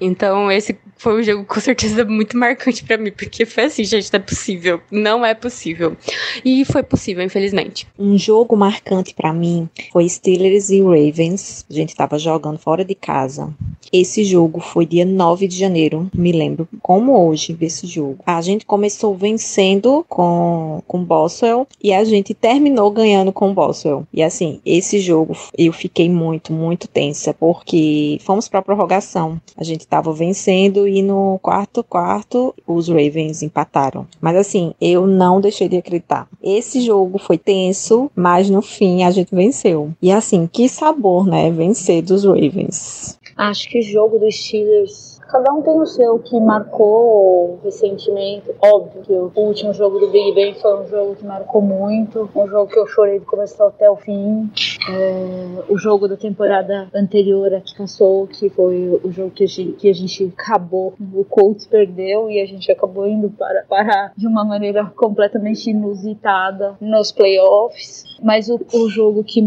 [0.00, 4.12] Então, esse foi um jogo com certeza muito marcante para mim, porque foi assim, gente,
[4.12, 4.80] não é possível.
[4.90, 5.96] Não é possível.
[6.44, 7.86] E foi possível, infelizmente.
[7.98, 11.64] Um jogo marcante para mim foi Steelers e Ravens.
[11.70, 13.52] A gente tava jogando fora de casa.
[13.92, 18.18] Esse jogo foi dia 9 de janeiro, me lembro como hoje desse jogo.
[18.26, 24.06] A gente começou vencendo com com Boswell e a gente terminou ganhando com Boswell.
[24.12, 29.40] E assim, esse jogo eu fiquei muito, muito tensa, porque fomos para prorrogação.
[29.56, 34.06] A gente estava vencendo e no quarto quarto os Ravens empataram.
[34.20, 36.28] Mas assim, eu não deixei de acreditar.
[36.42, 39.92] Esse jogo foi tenso, mas no fim a gente venceu.
[40.02, 41.50] E assim, que sabor, né?
[41.50, 43.18] Vencer dos Ravens.
[43.36, 48.54] Acho que o jogo dos Steelers Cada um tem o seu que marcou recentemente.
[48.62, 52.48] Óbvio que o último jogo do Big Ben foi um jogo que marcou muito, um
[52.48, 54.48] jogo que eu chorei do começo até o fim.
[54.88, 59.72] É, o jogo da temporada anterior que passou, que foi o jogo que a gente,
[59.72, 64.28] que a gente acabou, o Colts perdeu e a gente acabou indo para parar de
[64.28, 68.04] uma maneira completamente inusitada nos playoffs.
[68.22, 69.42] Mas o, o jogo que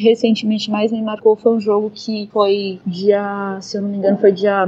[0.00, 4.18] recentemente mais me marcou foi um jogo que foi dia, se eu não me engano,
[4.18, 4.66] foi dia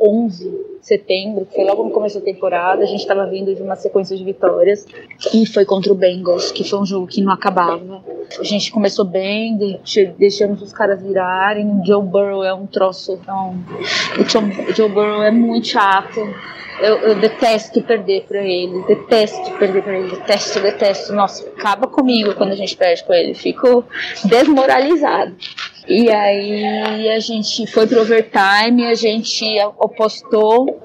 [0.00, 2.82] 11 de setembro, que foi logo no começo da temporada.
[2.82, 4.86] A gente estava vindo de uma sequência de vitórias
[5.32, 8.02] e foi contra o Bengals, que foi um jogo que não acabava.
[8.38, 9.58] A gente começou bem,
[10.18, 11.66] deixamos os caras virarem.
[11.66, 13.12] O Joe Burrow é um troço.
[13.12, 13.56] Então,
[14.18, 16.20] o Joe Burrow é muito chato.
[16.80, 21.12] Eu, eu, detesto perder pra ele, detesto perder pra ele, detesto, detesto.
[21.12, 23.84] Nossa, acaba comigo quando a gente perde com ele, fico
[24.24, 25.36] desmoralizado.
[25.86, 30.83] E aí a gente foi pro overtime, a gente apostou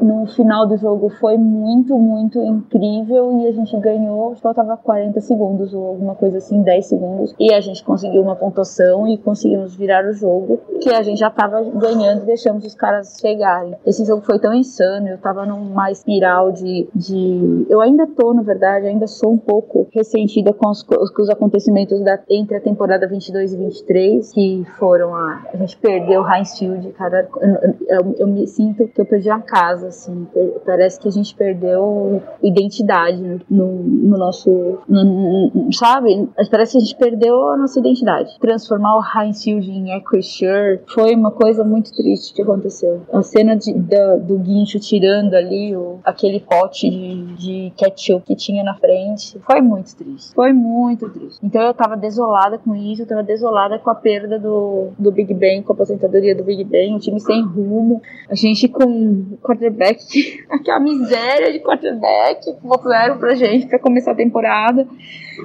[0.00, 5.74] no final do jogo foi muito, muito incrível e a gente ganhou, faltava 40 segundos
[5.74, 10.04] ou alguma coisa assim, 10 segundos, e a gente conseguiu uma pontuação e conseguimos virar
[10.04, 13.74] o jogo, que a gente já tava ganhando e deixamos os caras chegarem.
[13.84, 17.66] Esse jogo foi tão insano, eu tava numa espiral de, de...
[17.68, 22.00] eu ainda tô, na verdade, ainda sou um pouco ressentida com os, com os acontecimentos
[22.02, 25.42] da, entre a temporada 22 e 23, que foram a...
[25.52, 29.40] a gente perdeu Heinz Field, cara, eu, eu, eu me sinto que eu perdi a
[29.40, 30.26] casa, assim,
[30.64, 36.28] parece que a gente perdeu identidade no, no nosso, no, sabe?
[36.50, 38.38] Parece que a gente perdeu a nossa identidade.
[38.40, 43.02] Transformar o Heinz Field em Acrisure foi uma coisa muito triste que aconteceu.
[43.12, 48.36] A cena de, do, do guincho tirando ali o, aquele pote de, de ketchup que
[48.36, 50.34] tinha na frente foi muito triste.
[50.34, 51.38] Foi muito triste.
[51.42, 55.32] Então eu tava desolada com isso, eu tava desolada com a perda do, do Big
[55.34, 59.38] Ben, com a aposentadoria do Big Ben, o time sem rumo, a gente com
[59.78, 64.86] quarterback, aquela miséria de quarterback que botaram pra gente pra começar a temporada,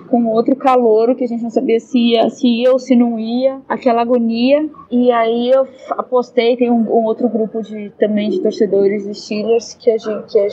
[0.09, 3.19] com outro calor que a gente não sabia se ia, se ia ou se não
[3.19, 4.67] ia, aquela agonia.
[4.89, 9.75] E aí eu apostei, tem um, um outro grupo de também de torcedores de Steelers
[9.75, 10.47] que, a gente, que a,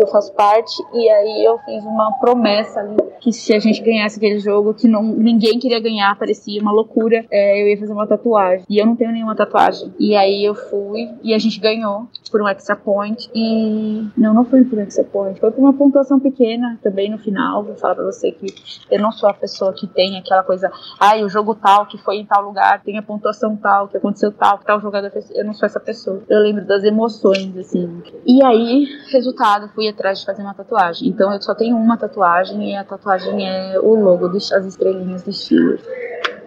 [0.00, 2.96] eu faço parte, e aí eu fiz uma promessa ali
[3.26, 7.24] que se a gente ganhasse aquele jogo, que não, ninguém queria ganhar, parecia uma loucura,
[7.28, 8.64] é, eu ia fazer uma tatuagem.
[8.70, 9.92] E eu não tenho nenhuma tatuagem.
[9.98, 13.25] E aí eu fui e a gente ganhou por um extra point.
[13.34, 17.62] E não, não foi um extra point, foi por uma pontuação pequena também no final.
[17.62, 18.46] Vou falar pra você que
[18.90, 22.16] eu não sou a pessoa que tem aquela coisa, ai, o jogo tal, que foi
[22.16, 25.30] em tal lugar, tem a pontuação tal, que aconteceu tal, que tal jogador fez.
[25.30, 26.22] Eu não sou essa pessoa.
[26.28, 28.02] Eu lembro das emoções, assim.
[28.24, 31.08] E aí, resultado, fui atrás de fazer uma tatuagem.
[31.08, 35.32] Então eu só tenho uma tatuagem e a tatuagem é o logo das estrelinhas do
[35.32, 35.82] Steelers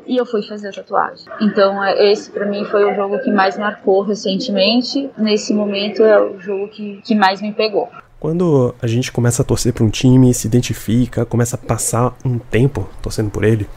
[0.09, 1.27] e eu fui fazer a tatuagem.
[1.39, 5.07] Então, é, esse para mim foi o jogo que mais marcou recentemente.
[5.15, 7.87] Nesse momento é o jogo que, que mais me pegou.
[8.19, 12.39] Quando a gente começa a torcer para um time, se identifica, começa a passar um
[12.39, 13.69] tempo torcendo por ele,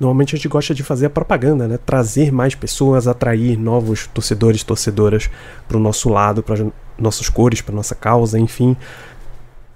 [0.00, 1.78] normalmente a gente gosta de fazer a propaganda, né?
[1.78, 5.30] Trazer mais pessoas, atrair novos torcedores, torcedoras
[5.68, 6.66] para o nosso lado, para
[6.98, 8.76] nossas cores, para nossa causa, enfim.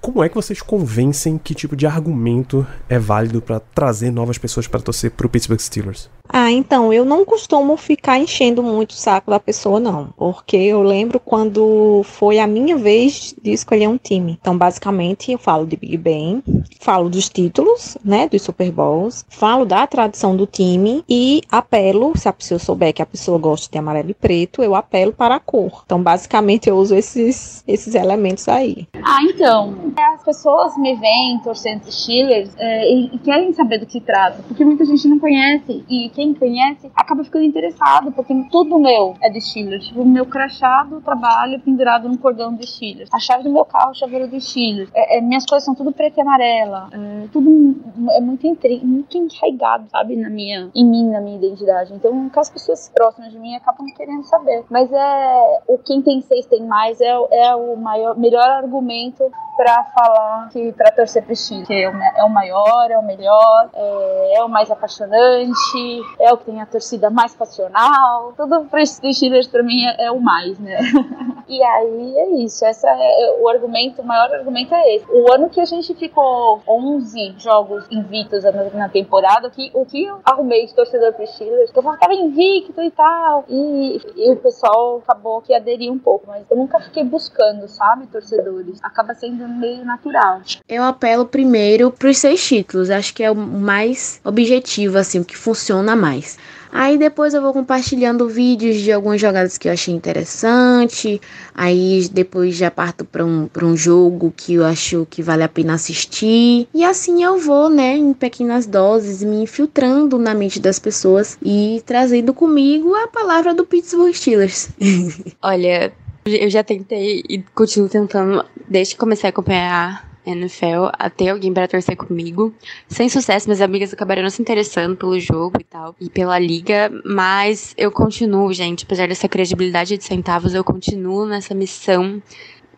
[0.01, 4.65] Como é que vocês convencem que tipo de argumento é válido para trazer novas pessoas
[4.65, 6.09] para torcer para o Pittsburgh Steelers?
[6.33, 10.13] Ah, então, eu não costumo ficar enchendo muito o saco da pessoa, não.
[10.17, 14.37] Porque eu lembro quando foi a minha vez de escolher um time.
[14.39, 16.41] Então, basicamente, eu falo de Big Ben,
[16.79, 22.29] falo dos títulos, né, dos Super Bowls, falo da tradição do time e apelo, se
[22.29, 25.39] a pessoa souber que a pessoa gosta de amarelo e preto, eu apelo para a
[25.39, 25.83] cor.
[25.85, 28.87] Então, basicamente, eu uso esses, esses elementos aí.
[29.03, 29.75] Ah, então,
[30.13, 34.63] as pessoas me veem torcendo Steelers é, e, e, querem saber do que trata, porque
[34.63, 39.41] muita gente não conhece e quem conhece acaba ficando interessado, porque tudo meu é de
[39.41, 39.87] Steelers.
[39.87, 43.09] Tipo, o meu crachá do trabalho pendurado num cordão de Steelers.
[43.11, 44.91] A chave do meu carro, chaveiro de Steelers.
[44.93, 46.89] É, é, minhas coisas são tudo preto e amarela.
[46.93, 47.75] É, tudo
[48.11, 51.91] é muito, entre, muito enraigado, sabe, na minha, em mim, na minha identidade.
[51.91, 54.63] Então, as pessoas próximas de mim acabam querendo saber.
[54.69, 59.23] Mas é o quem tem seis tem mais é, é o maior, melhor argumento
[59.57, 64.33] para falar que para torcer pro Steelers, que é o maior, é o melhor, é,
[64.37, 68.33] é o mais apaixonante, é o que tem a torcida mais passional.
[68.35, 70.77] Tudo para os Steelers para mim é, é, o mais, né?
[71.47, 72.65] e aí é isso.
[72.65, 75.05] Essa é, é, o argumento, o maior argumento é esse.
[75.09, 80.19] O ano que a gente ficou 11 jogos invictos na, temporada, que, o que eu
[80.25, 83.45] arrumei de torcedor pro Steelers, que eu tava invicto e tal.
[83.49, 88.07] E, e o pessoal acabou que aderiu um pouco, mas eu nunca fiquei buscando, sabe,
[88.07, 88.79] torcedores.
[88.83, 90.41] Acaba sendo meio natural.
[90.67, 92.89] Eu apelo primeiro pros seis títulos.
[92.89, 96.37] Acho que é o mais objetivo, assim, o que funciona mais.
[96.71, 101.19] Aí depois eu vou compartilhando vídeos de algumas jogadas que eu achei interessante.
[101.53, 105.73] Aí depois já parto para um, um jogo que eu acho que vale a pena
[105.73, 106.67] assistir.
[106.73, 111.83] E assim eu vou, né, em pequenas doses, me infiltrando na mente das pessoas e
[111.85, 114.69] trazendo comigo a palavra do Pittsburgh Steelers.
[115.41, 115.91] Olha,
[116.25, 121.67] eu já tentei e continuo tentando desde que comecei a acompanhar NFL até alguém para
[121.67, 122.53] torcer comigo.
[122.87, 127.73] Sem sucesso, minhas amigas acabaram se interessando pelo jogo e tal, e pela liga, mas
[127.77, 132.21] eu continuo, gente, apesar dessa credibilidade de centavos, eu continuo nessa missão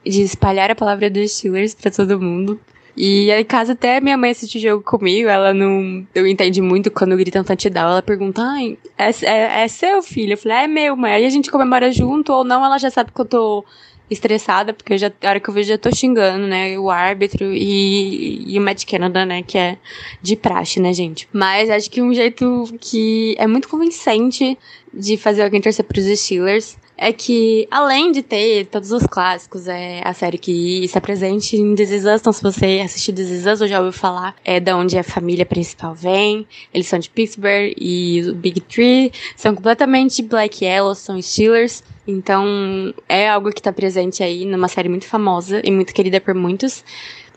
[0.06, 2.60] de espalhar a palavra dos Steelers para todo mundo.
[2.96, 6.06] E aí, caso até minha mãe assiste o jogo comigo, ela não.
[6.14, 7.90] Eu entende muito quando gritam touchdown.
[7.90, 10.34] Ela pergunta: ai, é, é, é seu filho?
[10.34, 11.14] Eu falei: é meu, mãe.
[11.14, 13.66] Aí a gente comemora junto ou não, ela já sabe que eu tô
[14.14, 17.52] estressada, porque eu já, a hora que eu vejo já tô xingando, né, o árbitro
[17.54, 19.78] e, e o Matt Canada, né, que é
[20.22, 21.28] de praxe, né, gente.
[21.34, 24.58] Mas acho que um jeito que é muito convincente
[24.94, 30.02] de fazer alguém torcer pros Steelers é que, além de ter todos os clássicos, é
[30.04, 33.46] a série que está presente em This Is Us, então se você assistiu This Is
[33.46, 37.10] Us ou já ouviu falar, é da onde a família principal vem, eles são de
[37.10, 43.60] Pittsburgh e o Big Tree, são completamente Black Yellow, são Steelers, então é algo que
[43.60, 46.84] está presente aí numa série muito famosa e muito querida por muitos.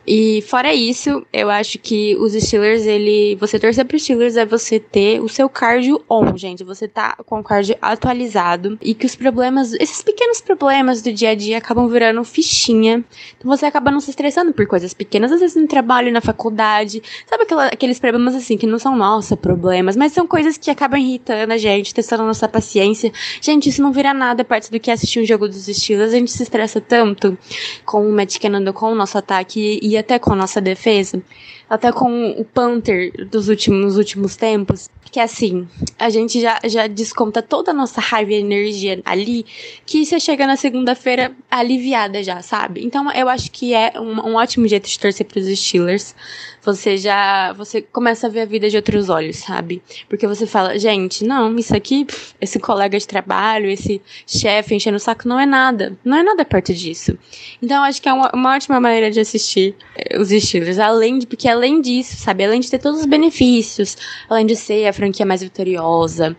[0.06, 3.34] E fora isso, eu acho que os Steelers, ele.
[3.36, 6.62] Você torcer pro Steelers é você ter o seu cardio on, gente.
[6.62, 8.78] Você tá com o cardio atualizado.
[8.80, 13.04] E que os problemas, esses pequenos problemas do dia a dia acabam virando fichinha.
[13.36, 17.02] Então você acaba não se estressando por coisas pequenas, às vezes no trabalho, na faculdade.
[17.26, 21.00] Sabe aquela, aqueles problemas assim que não são nossa problemas, mas são coisas que acabam
[21.00, 23.12] irritando a gente, testando a nossa paciência.
[23.40, 26.12] Gente, isso não vira nada perto do que assistir um jogo dos Steelers.
[26.12, 27.36] A gente se estressa tanto
[27.84, 31.22] com o Matt Canada, com o nosso ataque e até com a nossa defesa,
[31.68, 35.66] até com o Panther dos últimos, últimos tempos, que assim,
[35.99, 39.44] a gente já, já desconta toda a nossa raiva e energia ali,
[39.84, 42.84] que você chega na segunda-feira aliviada já, sabe?
[42.84, 46.14] Então eu acho que é um, um ótimo jeito de torcer para os Steelers.
[46.66, 49.80] Você já, você começa a ver a vida de outros olhos, sabe?
[50.08, 52.04] Porque você fala, gente, não, isso aqui,
[52.40, 55.96] esse colega de trabalho, esse chefe enchendo o saco, não é nada.
[56.04, 57.16] Não é nada perto disso.
[57.62, 60.80] Então acho que é uma, uma ótima maneira de assistir eh, os Steelers.
[60.80, 62.44] Além de, porque além disso, sabe?
[62.44, 63.96] Além de ter todos os benefícios,
[64.28, 66.36] além de ser a franquia mais vitoriosa,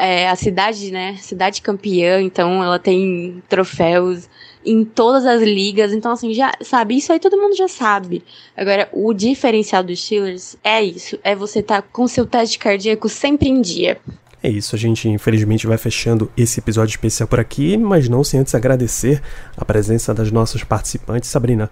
[0.00, 1.16] é, a cidade, né?
[1.16, 4.28] Cidade campeã, então ela tem troféus
[4.64, 5.92] em todas as ligas.
[5.92, 8.24] Então, assim, já sabe, isso aí todo mundo já sabe.
[8.56, 13.08] Agora, o diferencial dos Steelers é isso: é você estar tá com seu teste cardíaco
[13.08, 13.98] sempre em dia.
[14.42, 18.40] É isso, a gente infelizmente vai fechando esse episódio especial por aqui, mas não sem
[18.40, 19.20] antes agradecer
[19.54, 21.28] a presença das nossas participantes.
[21.28, 21.70] Sabrina,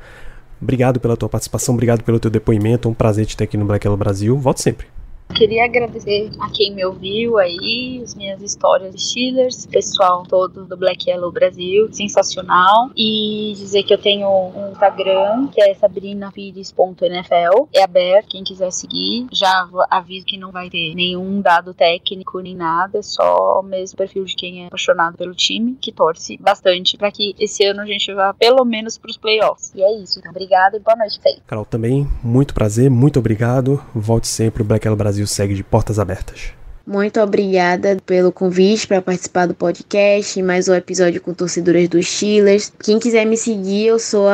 [0.60, 3.64] obrigado pela tua participação, obrigado pelo teu depoimento, é um prazer te ter aqui no
[3.64, 4.36] Black Hello Brasil.
[4.36, 4.97] Volte sempre.
[5.34, 10.76] Queria agradecer a quem me ouviu aí, as minhas histórias de Steelers, pessoal todo do
[10.76, 12.90] Black Yellow Brasil, sensacional.
[12.96, 19.26] E dizer que eu tenho um Instagram, que é sabrinapires.nfl, é aberto, quem quiser seguir.
[19.30, 23.98] Já aviso que não vai ter nenhum dado técnico nem nada, é só mesmo o
[23.98, 27.86] perfil de quem é apaixonado pelo time, que torce bastante para que esse ano a
[27.86, 29.72] gente vá pelo menos para os playoffs.
[29.74, 31.38] E é isso, então obrigada e boa noite, Fê.
[31.46, 33.80] Carol, também muito prazer, muito obrigado.
[33.94, 36.52] Volte sempre, Black Yellow Brasil Brasil segue de portas abertas.
[36.86, 42.72] Muito obrigada pelo convite para participar do podcast, mais um episódio com torcedoras dos Steelers.
[42.82, 44.26] Quem quiser me seguir, eu sou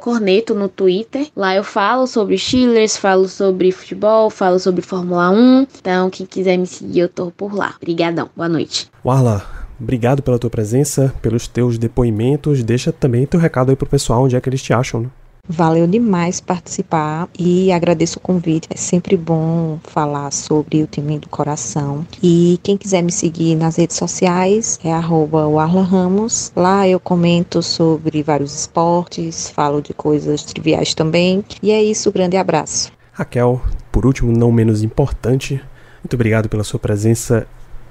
[0.00, 1.28] Corneto no Twitter.
[1.34, 5.66] Lá eu falo sobre Steelers, falo sobre futebol, falo sobre Fórmula 1.
[5.80, 7.74] Então, quem quiser me seguir, eu tô por lá.
[7.76, 8.28] Obrigadão.
[8.36, 8.90] Boa noite.
[9.02, 9.42] Warla,
[9.80, 12.62] obrigado pela tua presença, pelos teus depoimentos.
[12.62, 15.08] Deixa também teu recado aí pro pessoal, onde é que eles te acham, né?
[15.46, 18.66] Valeu demais participar e agradeço o convite.
[18.70, 22.06] É sempre bom falar sobre o time do coração.
[22.22, 26.50] E quem quiser me seguir nas redes sociais é Ramos.
[26.56, 31.44] Lá eu comento sobre vários esportes, falo de coisas triviais também.
[31.62, 32.90] E é isso, grande abraço.
[33.12, 33.60] Raquel,
[33.92, 35.60] por último, não menos importante,
[36.02, 37.46] muito obrigado pela sua presença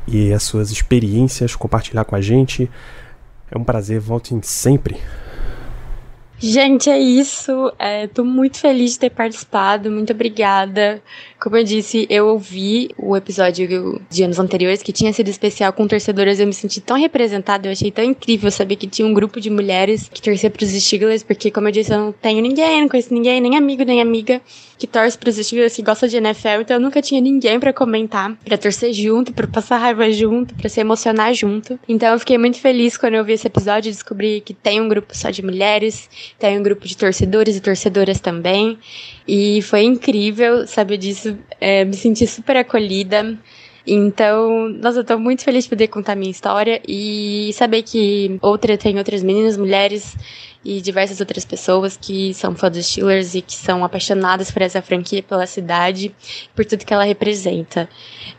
[0.07, 2.69] e as suas experiências, compartilhar com a gente.
[3.49, 4.97] É um prazer, voltem sempre.
[6.45, 7.71] Gente, é isso.
[7.79, 9.89] É, tô muito feliz de ter participado.
[9.89, 11.01] Muito obrigada.
[11.43, 15.85] Como eu disse, eu ouvi o episódio de anos anteriores que tinha sido especial com
[15.85, 16.39] torcedoras.
[16.39, 19.49] Eu me senti tão representada, eu achei tão incrível saber que tinha um grupo de
[19.49, 23.13] mulheres que torcia pros Steelers, porque, como eu disse, eu não tenho ninguém, não conheço
[23.13, 24.41] ninguém, nem amigo, nem amiga
[24.83, 28.35] que torce pros Steelers, que gosta de NFL, então eu nunca tinha ninguém para comentar,
[28.43, 31.79] para torcer junto, para passar raiva junto, para se emocionar junto.
[31.87, 34.89] Então eu fiquei muito feliz quando eu vi esse episódio e descobri que tem um
[34.89, 38.77] grupo só de mulheres, tem um grupo de torcedores e torcedoras também.
[39.25, 43.37] E foi incrível saber disso, é, me senti super acolhida.
[43.85, 48.77] Então, nossa, eu tô muito feliz de poder contar minha história e saber que outra
[48.77, 50.15] tem outras meninas, mulheres
[50.63, 54.81] e diversas outras pessoas que são fãs dos Steelers e que são apaixonadas por essa
[54.81, 56.13] franquia, pela cidade,
[56.55, 57.89] por tudo que ela representa.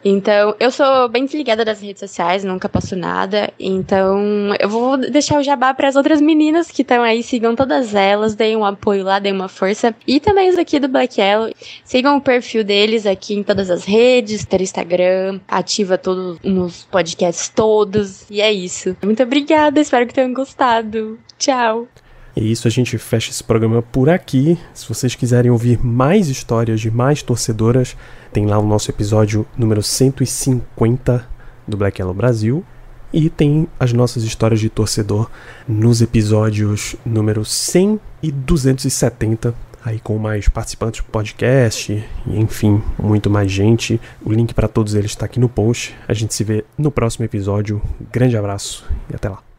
[0.04, 3.52] Então, eu sou bem desligada das redes sociais, nunca posto nada.
[3.58, 7.94] Então, eu vou deixar o jabá para as outras meninas que estão aí, sigam todas
[7.94, 9.94] elas, deem um apoio lá, deem uma força.
[10.06, 11.50] E também os aqui do Black Yellow,
[11.84, 17.48] sigam o perfil deles aqui em todas as redes, ter Instagram, ativa todos nos podcasts
[17.48, 18.28] todos.
[18.30, 18.96] E é isso.
[19.02, 21.18] Muito obrigada, espero que tenham gostado.
[21.38, 21.88] Tchau.
[22.36, 24.58] É isso, a gente fecha esse programa por aqui.
[24.72, 27.96] Se vocês quiserem ouvir mais histórias de mais torcedoras,
[28.32, 31.28] tem lá o nosso episódio número 150
[31.66, 32.64] do Black Yellow Brasil.
[33.12, 35.30] E tem as nossas histórias de torcedor
[35.68, 39.54] nos episódios número 100 e 270,
[39.84, 44.00] aí com mais participantes do podcast, enfim, muito mais gente.
[44.20, 45.94] O link para todos eles está aqui no post.
[46.08, 47.80] A gente se vê no próximo episódio.
[48.10, 49.53] Grande abraço e até lá.